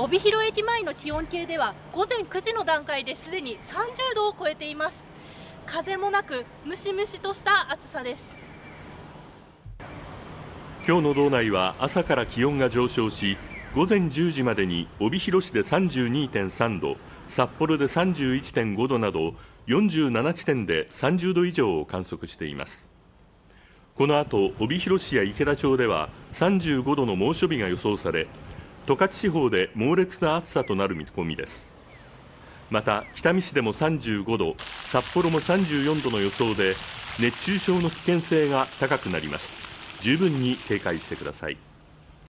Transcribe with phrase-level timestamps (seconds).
[0.00, 4.96] 帯広駅前の気温計では午前9時の段階ですでに30度を超えています。
[5.66, 8.22] 風もなくムシムシとした暑さです。
[10.86, 13.36] 今日の道内は朝から気温が上昇し
[13.74, 19.34] 午前10時までに帯広市で32.3度札幌で31.5度など
[19.66, 22.88] 47地点で30度以上を観測しています。
[23.96, 28.28] この後帯広市や池田町では35度の猛暑日が予想され
[28.88, 31.74] 十勝地方で猛烈な暑さとなる見込みです。
[32.70, 36.74] また北見市でも35度札幌も34度の予想で
[37.20, 39.52] 熱中症の危険性が高くなります。
[40.00, 41.58] 十分に警戒してください。